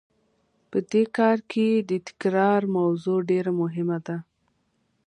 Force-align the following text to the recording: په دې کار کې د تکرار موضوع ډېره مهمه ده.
په 0.69 0.77
دې 0.91 1.03
کار 1.17 1.37
کې 1.51 1.67
د 1.89 1.91
تکرار 2.07 2.61
موضوع 2.77 3.17
ډېره 3.29 3.51
مهمه 3.61 3.97
ده. 4.05 4.17